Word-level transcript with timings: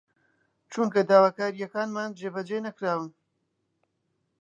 چونکە 0.71 1.01
داواکارییەکانمان 1.09 2.09
جێبەجێ 2.19 2.59
نەکراون 2.67 3.11